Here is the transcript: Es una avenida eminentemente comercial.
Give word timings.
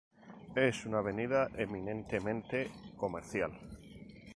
Es 0.55 0.87
una 0.87 0.97
avenida 0.97 1.49
eminentemente 1.59 2.71
comercial. 2.97 3.51